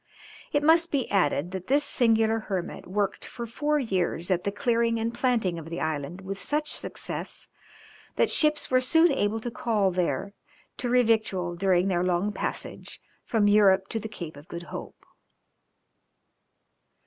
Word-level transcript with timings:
It 0.51 0.63
must 0.63 0.89
be 0.89 1.07
added 1.11 1.51
that 1.51 1.67
this 1.67 1.83
singular 1.83 2.39
hermit 2.39 2.87
worked 2.87 3.23
for 3.23 3.45
four 3.45 3.77
years 3.77 4.31
at 4.31 4.45
the 4.45 4.51
clearing 4.51 4.97
and 4.99 5.13
planting 5.13 5.59
of 5.59 5.69
the 5.69 5.79
island 5.79 6.21
with 6.21 6.41
such 6.41 6.71
success, 6.71 7.47
that 8.15 8.31
ships 8.31 8.71
were 8.71 8.81
soon 8.81 9.11
able 9.11 9.39
to 9.41 9.51
call 9.51 9.91
there 9.91 10.33
to 10.77 10.89
revictual 10.89 11.55
during 11.55 11.87
their 11.87 12.03
long 12.03 12.33
passage 12.33 12.99
from 13.25 13.47
Europe 13.47 13.89
to 13.89 13.99
the 13.99 14.09
Cape 14.09 14.37
of 14.37 14.47
Good 14.47 14.63
Hope. 14.73 15.05